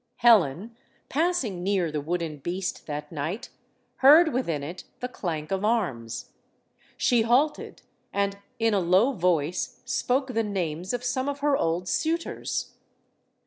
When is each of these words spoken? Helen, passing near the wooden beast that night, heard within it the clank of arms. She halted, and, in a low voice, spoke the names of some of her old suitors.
Helen, 0.15 0.75
passing 1.09 1.61
near 1.61 1.91
the 1.91 2.01
wooden 2.01 2.37
beast 2.37 2.87
that 2.87 3.11
night, 3.11 3.49
heard 3.97 4.33
within 4.33 4.63
it 4.63 4.83
the 4.99 5.07
clank 5.07 5.51
of 5.51 5.63
arms. 5.63 6.31
She 6.97 7.21
halted, 7.21 7.83
and, 8.11 8.39
in 8.57 8.73
a 8.73 8.79
low 8.79 9.11
voice, 9.11 9.79
spoke 9.85 10.33
the 10.33 10.41
names 10.41 10.91
of 10.91 11.03
some 11.03 11.29
of 11.29 11.41
her 11.41 11.55
old 11.55 11.87
suitors. 11.87 12.73